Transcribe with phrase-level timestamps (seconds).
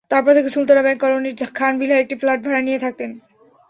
[0.11, 3.11] তারপর থেকে সুলতানা ব্যাংক কলোনির খান ভিলায় একটি ফ্ল্যাট ভাড়া নিয়ে থাকতেন।